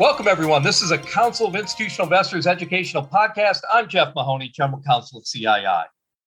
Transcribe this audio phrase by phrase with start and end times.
[0.00, 0.64] Welcome, everyone.
[0.64, 3.60] This is a Council of Institutional Investors educational podcast.
[3.72, 5.84] I'm Jeff Mahoney, General Counsel of CII.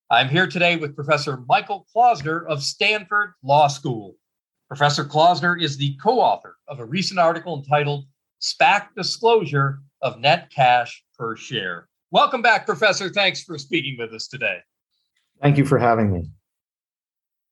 [0.10, 4.16] I'm here today with Professor Michael Klausner of Stanford Law School.
[4.70, 8.06] Professor Klausner is the co author of a recent article entitled
[8.42, 11.90] SPAC Disclosure of Net Cash Per Share.
[12.10, 13.10] Welcome back, Professor.
[13.10, 14.60] Thanks for speaking with us today.
[15.42, 16.30] Thank you for having me.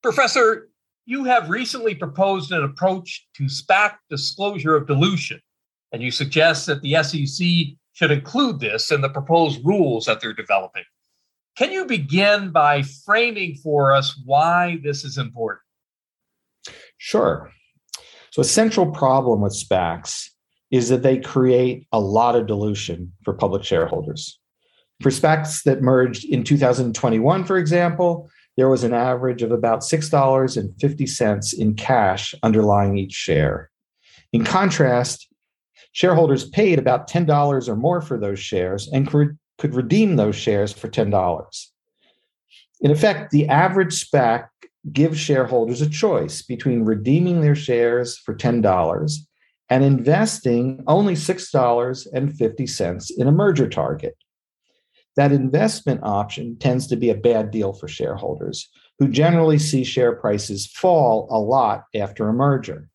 [0.01, 0.69] Professor,
[1.05, 5.41] you have recently proposed an approach to SPAC disclosure of dilution
[5.95, 7.47] and you suggest that the SEC
[7.93, 10.83] should include this in the proposed rules that they're developing.
[11.57, 15.61] Can you begin by framing for us why this is important?
[16.97, 17.49] Sure.
[18.31, 20.31] So, a central problem with SPACs
[20.69, 24.37] is that they create a lot of dilution for public shareholders.
[25.01, 31.53] For SPACs that merged in 2021, for example, there was an average of about $6.50
[31.53, 33.71] in cash underlying each share.
[34.33, 35.29] In contrast,
[35.95, 40.89] Shareholders paid about $10 or more for those shares and could, redeem those shares for
[40.89, 41.67] $10.
[42.81, 44.49] In effect, the average SPAC
[44.91, 49.15] gives shareholders a choice between redeeming their shares for $10
[49.69, 54.17] and investing only $6.50 in a merger target.
[55.15, 58.67] That investment option tends to be a bad deal for shareholders
[58.99, 62.89] who generally see share prices fall a lot after a merger.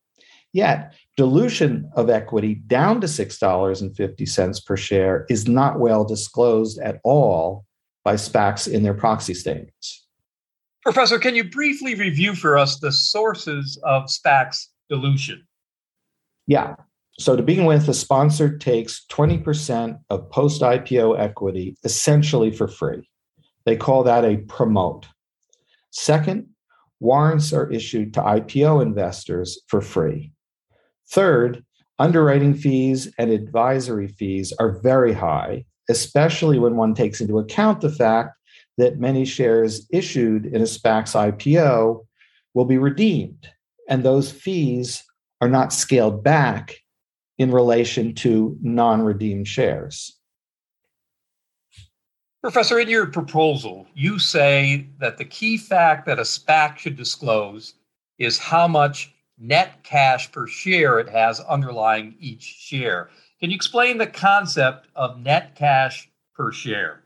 [0.52, 7.66] Yet, dilution of equity down to $6.50 per share is not well disclosed at all
[8.04, 10.06] by SPACs in their proxy statements.
[10.82, 15.46] Professor, can you briefly review for us the sources of SPACs dilution?
[16.46, 16.76] Yeah.
[17.18, 23.06] So, to begin with, the sponsor takes 20% of post IPO equity essentially for free.
[23.66, 25.06] They call that a promote.
[25.90, 26.48] Second,
[26.98, 30.32] warrants are issued to IPO investors for free.
[31.10, 31.64] Third,
[31.98, 37.90] underwriting fees and advisory fees are very high, especially when one takes into account the
[37.90, 38.36] fact
[38.78, 42.06] that many shares issued in a SPAC's IPO
[42.54, 43.48] will be redeemed,
[43.88, 45.04] and those fees
[45.40, 46.76] are not scaled back
[47.38, 50.16] in relation to non redeemed shares.
[52.42, 57.74] Professor, in your proposal, you say that the key fact that a SPAC should disclose
[58.18, 63.08] is how much net cash per share it has underlying each share.
[63.40, 67.02] Can you explain the concept of net cash per share?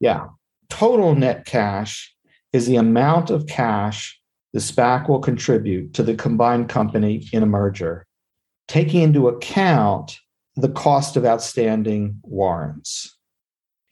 [0.00, 0.28] Yeah.
[0.68, 2.14] Total net cash
[2.52, 4.18] is the amount of cash
[4.56, 8.06] the SPAC will contribute to the combined company in a merger,
[8.68, 10.18] taking into account
[10.54, 13.14] the cost of outstanding warrants.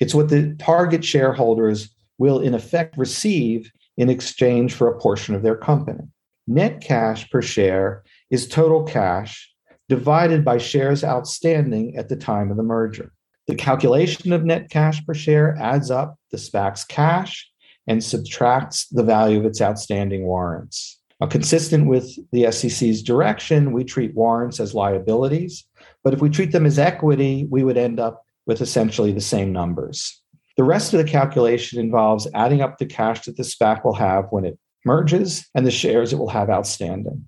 [0.01, 5.43] It's what the target shareholders will, in effect, receive in exchange for a portion of
[5.43, 6.05] their company.
[6.47, 9.51] Net cash per share is total cash
[9.89, 13.13] divided by shares outstanding at the time of the merger.
[13.47, 17.51] The calculation of net cash per share adds up the SPAC's cash
[17.87, 20.99] and subtracts the value of its outstanding warrants.
[21.21, 25.65] Now, consistent with the SEC's direction, we treat warrants as liabilities,
[26.03, 29.53] but if we treat them as equity, we would end up with essentially the same
[29.53, 30.21] numbers.
[30.57, 34.27] The rest of the calculation involves adding up the cash that the SPAC will have
[34.31, 37.27] when it merges and the shares it will have outstanding.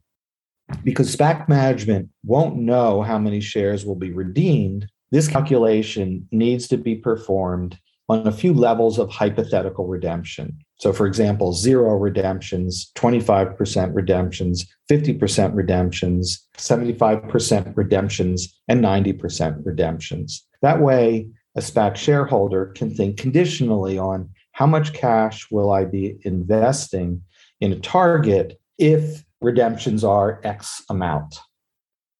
[0.83, 6.77] Because SPAC management won't know how many shares will be redeemed, this calculation needs to
[6.77, 7.79] be performed
[8.09, 10.57] on a few levels of hypothetical redemption.
[10.79, 20.47] So, for example, zero redemptions, 25% redemptions, 50% redemptions, 75% redemptions, and 90% redemptions.
[20.63, 26.19] That way, a SPAC shareholder can think conditionally on how much cash will I be
[26.23, 27.23] investing
[27.61, 31.41] in a target if redemptions are X amount.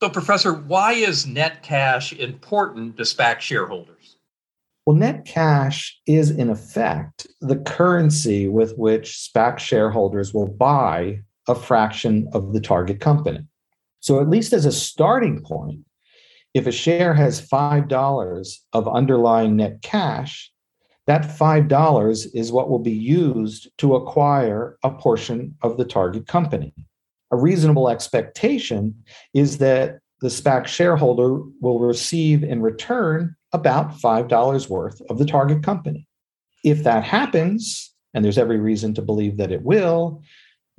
[0.03, 4.19] So, Professor, why is net cash important to SPAC shareholders?
[4.85, 11.55] Well, net cash is, in effect, the currency with which SPAC shareholders will buy a
[11.55, 13.41] fraction of the target company.
[14.01, 15.81] So, at least as a starting point,
[16.55, 20.53] if a share has $5 of underlying net cash,
[21.07, 26.75] that $5 is what will be used to acquire a portion of the target company.
[27.31, 28.95] A reasonable expectation
[29.35, 35.63] is that the SPAC shareholder will receive in return about $5 worth of the target
[35.63, 36.09] company.
[36.65, 40.23] If that happens, and there's every reason to believe that it will,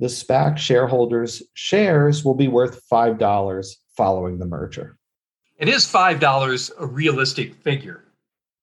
[0.00, 4.96] the SPAC shareholders' shares will be worth $5 following the merger.
[5.56, 8.04] It is $5 a realistic figure.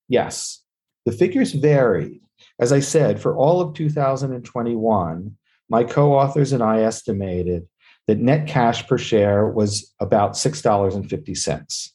[0.07, 0.61] Yes.
[1.05, 2.21] The figures vary.
[2.59, 5.37] As I said, for all of 2021,
[5.69, 7.67] my co authors and I estimated
[8.07, 11.91] that net cash per share was about $6.50.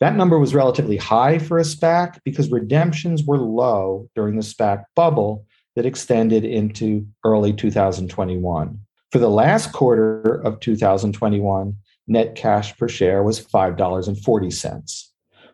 [0.00, 4.84] That number was relatively high for a SPAC because redemptions were low during the SPAC
[4.94, 8.78] bubble that extended into early 2021.
[9.12, 11.76] For the last quarter of 2021,
[12.08, 15.04] net cash per share was $5.40.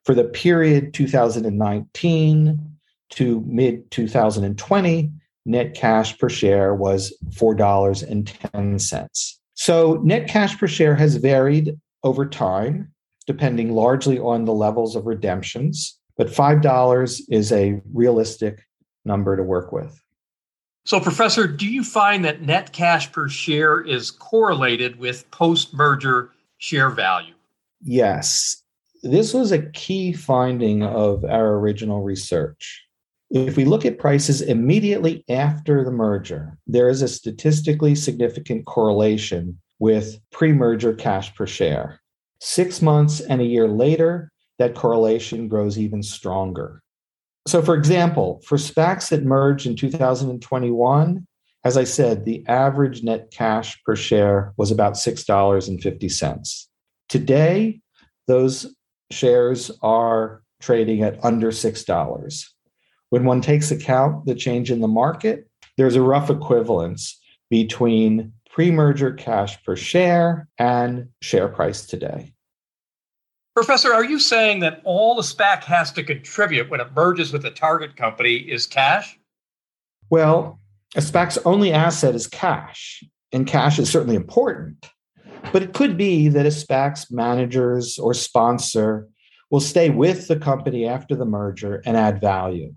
[0.04, 2.71] For the period 2019
[3.12, 5.12] to mid 2020,
[5.44, 9.34] net cash per share was $4.10.
[9.54, 12.92] So, net cash per share has varied over time,
[13.26, 18.66] depending largely on the levels of redemptions, but $5 is a realistic
[19.04, 20.00] number to work with.
[20.84, 26.30] So, Professor, do you find that net cash per share is correlated with post merger
[26.58, 27.34] share value?
[27.82, 28.62] Yes.
[29.02, 32.84] This was a key finding of our original research.
[33.32, 39.58] If we look at prices immediately after the merger, there is a statistically significant correlation
[39.78, 41.98] with pre merger cash per share.
[42.40, 46.82] Six months and a year later, that correlation grows even stronger.
[47.46, 51.26] So, for example, for SPACs that merged in 2021,
[51.64, 56.66] as I said, the average net cash per share was about $6.50.
[57.08, 57.80] Today,
[58.26, 58.76] those
[59.10, 62.51] shares are trading at under $6.
[63.12, 67.20] When one takes account the change in the market, there's a rough equivalence
[67.50, 72.32] between pre merger cash per share and share price today.
[73.54, 77.44] Professor, are you saying that all the SPAC has to contribute when it merges with
[77.44, 79.18] a target company is cash?
[80.08, 80.58] Well,
[80.96, 84.88] a SPAC's only asset is cash, and cash is certainly important.
[85.52, 89.06] But it could be that a SPAC's managers or sponsor
[89.50, 92.72] will stay with the company after the merger and add value.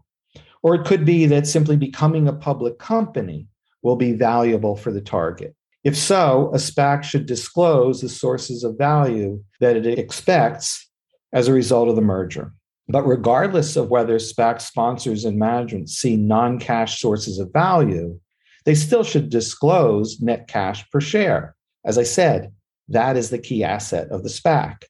[0.65, 3.45] Or it could be that simply becoming a public company
[3.83, 5.55] will be valuable for the target.
[5.83, 10.89] If so, a SPAC should disclose the sources of value that it expects
[11.31, 12.51] as a result of the merger.
[12.87, 18.19] But regardless of whether SPAC sponsors and management see non cash sources of value,
[18.65, 21.55] they still should disclose net cash per share.
[21.85, 22.51] As I said,
[22.87, 24.85] that is the key asset of the SPAC.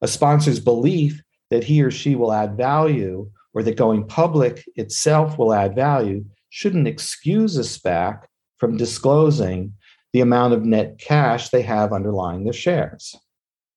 [0.00, 5.36] A sponsor's belief that he or she will add value or that going public itself
[5.36, 8.22] will add value shouldn't excuse a SPAC
[8.58, 9.74] from disclosing
[10.12, 13.16] the amount of net cash they have underlying the shares.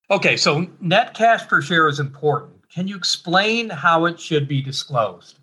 [0.08, 2.52] Okay, so net cash per share is important.
[2.72, 5.40] Can you explain how it should be disclosed?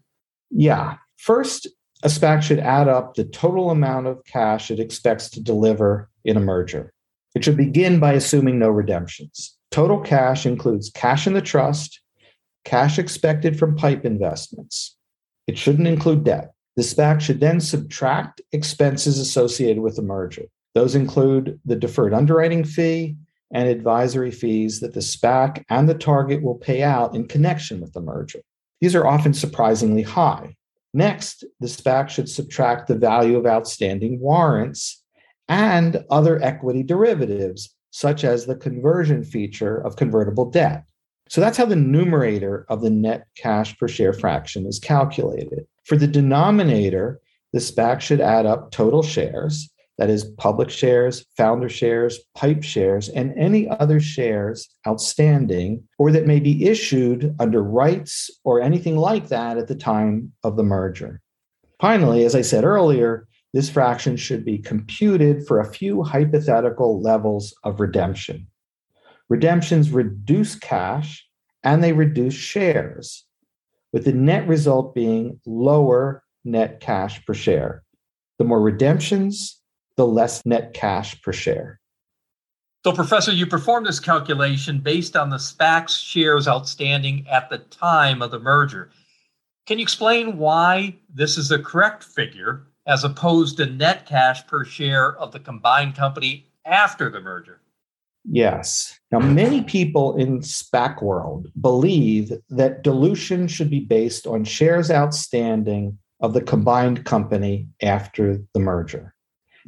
[0.50, 0.96] Yeah.
[1.18, 1.68] First,
[2.02, 6.38] a SPAC should add up the total amount of cash it expects to deliver in
[6.38, 6.94] a merger.
[7.36, 9.58] It should begin by assuming no redemptions.
[9.70, 12.00] Total cash includes cash in the trust,
[12.66, 14.96] cash expected from pipe investments.
[15.48, 16.54] It shouldn't include debt.
[16.76, 20.44] The SPAC should then subtract expenses associated with the merger.
[20.76, 23.16] Those include the deferred underwriting fee
[23.52, 27.94] and advisory fees that the SPAC and the target will pay out in connection with
[27.94, 28.40] the merger.
[28.80, 30.56] These are often surprisingly high.
[30.94, 35.04] Next, the SPAC should subtract the value of outstanding warrants
[35.48, 40.86] and other equity derivatives, such as the conversion feature of convertible debt.
[41.30, 45.68] So that's how the numerator of the net cash per share fraction is calculated.
[45.86, 47.22] For the denominator,
[47.54, 49.70] the SPAC should add up total shares,
[50.00, 56.26] that is, public shares, founder shares, pipe shares, and any other shares outstanding or that
[56.26, 61.22] may be issued under rights or anything like that at the time of the merger.
[61.80, 67.54] Finally, as I said earlier, this fraction should be computed for a few hypothetical levels
[67.64, 68.48] of redemption.
[69.30, 71.26] Redemptions reduce cash
[71.64, 73.26] and they reduce shares,
[73.94, 77.84] with the net result being lower net cash per share.
[78.40, 79.62] The more redemptions,
[79.98, 81.80] the less net cash per share.
[82.86, 88.22] So, Professor, you performed this calculation based on the SPAC's shares outstanding at the time
[88.22, 88.90] of the merger.
[89.68, 94.64] Can you explain why this is the correct figure as opposed to net cash per
[94.64, 97.60] share of the combined company after the merger?
[98.26, 99.00] Yes.
[99.12, 105.98] Now, many people in SPAC world believe that dilution should be based on shares outstanding
[106.20, 109.16] of the combined company after the merger.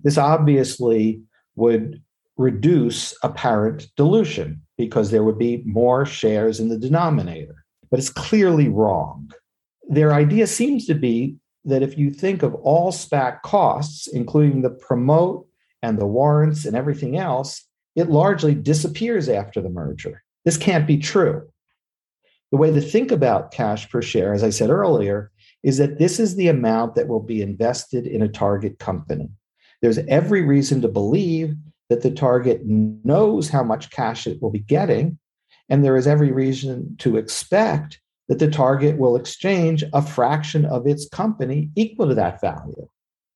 [0.03, 1.21] This obviously
[1.55, 2.01] would
[2.37, 7.65] reduce apparent dilution because there would be more shares in the denominator.
[7.89, 9.31] But it's clearly wrong.
[9.87, 14.69] Their idea seems to be that if you think of all SPAC costs, including the
[14.69, 15.47] promote
[15.83, 20.23] and the warrants and everything else, it largely disappears after the merger.
[20.45, 21.47] This can't be true.
[22.51, 25.31] The way to think about cash per share, as I said earlier,
[25.63, 29.29] is that this is the amount that will be invested in a target company.
[29.81, 31.55] There's every reason to believe
[31.89, 35.19] that the target knows how much cash it will be getting
[35.71, 40.85] And there is every reason to expect that the target will exchange a fraction of
[40.85, 42.89] its company equal to that value.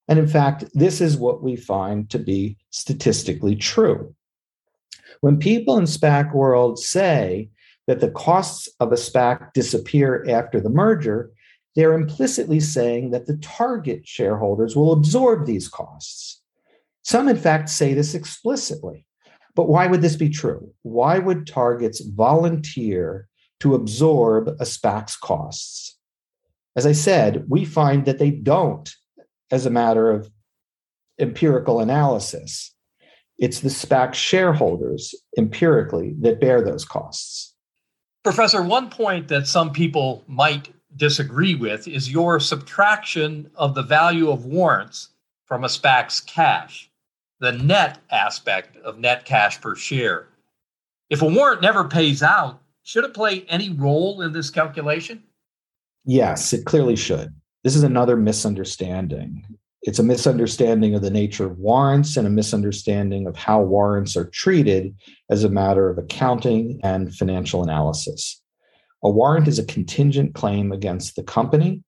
[0.09, 4.13] And in fact, this is what we find to be statistically true.
[5.21, 7.49] When people in SPAC world say
[7.87, 11.31] that the costs of a SPAC disappear after the merger,
[11.75, 16.41] they're implicitly saying that the target shareholders will absorb these costs.
[17.03, 19.05] Some, in fact, say this explicitly.
[19.55, 20.73] But why would this be true?
[20.81, 23.27] Why would targets volunteer
[23.61, 25.97] to absorb a SPAC's costs?
[26.75, 28.93] As I said, we find that they don't
[29.51, 30.29] as a matter of
[31.19, 32.74] empirical analysis.
[33.37, 37.53] It's the SPAC shareholders empirically that bear those costs.
[38.23, 44.31] Professor, one point that some people might disagree with is your subtraction of the value
[44.31, 45.09] of warrants
[45.45, 46.89] from a SPAC's cash,
[47.39, 50.29] the net aspect of net cash per share.
[51.09, 55.23] If a warrant never pays out, should it play any role in this calculation?
[56.05, 57.33] Yes, it clearly should.
[57.63, 59.45] This is another misunderstanding.
[59.85, 64.25] It's a misunderstanding of the nature of warrants and a misunderstanding of how warrants are
[64.25, 64.95] treated
[65.29, 68.41] as a matter of accounting and financial analysis.
[69.03, 71.83] A warrant is a contingent claim against the company,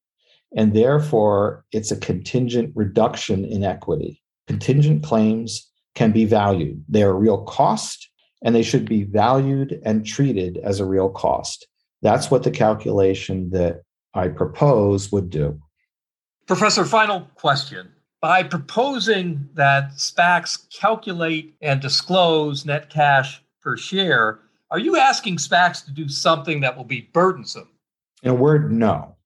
[0.56, 4.22] and therefore it's a contingent reduction in equity.
[4.46, 8.12] Contingent claims can be valued, they are real cost,
[8.44, 11.68] and they should be valued and treated as a real cost.
[12.04, 13.82] That's what the calculation that
[14.14, 15.60] I propose would do.
[16.48, 17.92] Professor, final question.
[18.22, 24.40] By proposing that SPACs calculate and disclose net cash per share,
[24.72, 27.70] are you asking SPACs to do something that will be burdensome?
[28.24, 29.18] In a word, no.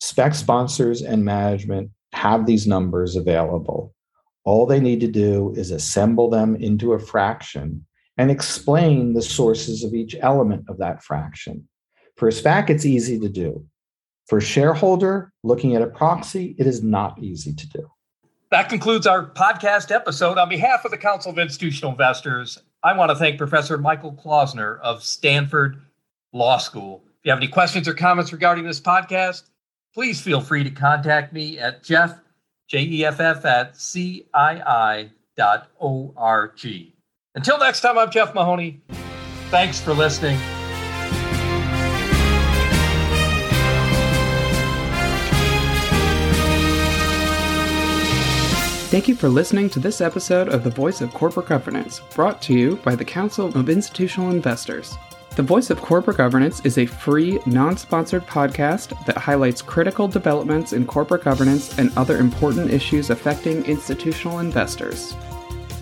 [0.00, 3.92] SPAC sponsors and management have these numbers available.
[4.44, 7.84] All they need to do is assemble them into a fraction
[8.16, 11.68] and explain the sources of each element of that fraction.
[12.16, 13.66] For a SPAC, it's easy to do.
[14.30, 17.90] For a shareholder looking at a proxy, it is not easy to do.
[18.52, 20.38] That concludes our podcast episode.
[20.38, 24.78] On behalf of the Council of Institutional Investors, I want to thank Professor Michael Klausner
[24.82, 25.82] of Stanford
[26.32, 27.02] Law School.
[27.08, 29.42] If you have any questions or comments regarding this podcast,
[29.92, 32.20] please feel free to contact me at Jeff,
[32.68, 36.94] J E F F, at CII dot O-R-G.
[37.34, 38.80] Until next time, I'm Jeff Mahoney.
[39.50, 40.38] Thanks for listening.
[48.90, 52.52] Thank you for listening to this episode of The Voice of Corporate Governance, brought to
[52.52, 54.98] you by the Council of Institutional Investors.
[55.36, 60.72] The Voice of Corporate Governance is a free, non sponsored podcast that highlights critical developments
[60.72, 65.14] in corporate governance and other important issues affecting institutional investors.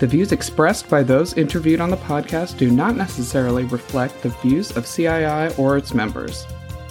[0.00, 4.76] The views expressed by those interviewed on the podcast do not necessarily reflect the views
[4.76, 6.46] of CII or its members.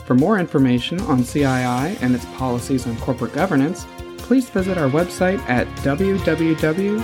[0.05, 3.85] For more information on CII and its policies on corporate governance,
[4.27, 6.97] please visit our website at www.cii.org.